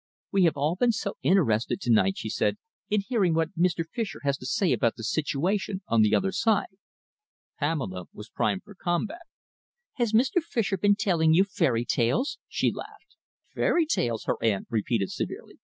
"We 0.31 0.45
have 0.45 0.57
all 0.57 0.75
been 0.77 0.93
so 0.93 1.13
interested 1.21 1.79
to 1.81 1.91
night," 1.91 2.17
she 2.17 2.27
said, 2.31 2.57
"in 2.89 3.01
hearing 3.01 3.35
what 3.35 3.55
Mr. 3.55 3.85
Fischer 3.87 4.21
has 4.23 4.35
to 4.39 4.47
say 4.47 4.73
about 4.73 4.95
the 4.95 5.03
situation 5.03 5.83
on 5.87 6.01
the 6.01 6.15
other 6.15 6.31
side." 6.31 6.73
Pamela 7.59 8.05
was 8.11 8.27
primed 8.27 8.63
for 8.63 8.73
combat. 8.73 9.27
"Has 9.97 10.11
Mr. 10.11 10.41
Fischer 10.41 10.77
been 10.77 10.95
telling 10.95 11.35
you 11.35 11.43
fairy 11.43 11.85
tales?" 11.85 12.39
she 12.47 12.71
laughed. 12.71 13.15
"Fairy 13.53 13.85
tales?" 13.85 14.23
her 14.23 14.37
aunt 14.43 14.65
repeated 14.71 15.11
severely. 15.11 15.59